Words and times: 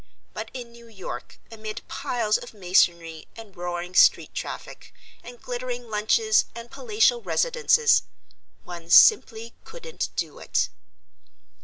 But 0.33 0.49
in 0.55 0.71
New 0.71 0.87
York, 0.87 1.37
amid 1.51 1.87
piles 1.87 2.39
of 2.39 2.55
masonry 2.55 3.27
and 3.35 3.55
roaring 3.55 3.93
street 3.93 4.33
traffic 4.33 4.91
and 5.23 5.39
glittering 5.39 5.91
lunches 5.91 6.45
and 6.55 6.71
palatial 6.71 7.21
residences 7.21 8.01
one 8.63 8.89
simply 8.89 9.53
couldn't 9.63 10.09
do 10.15 10.39
it. 10.39 10.69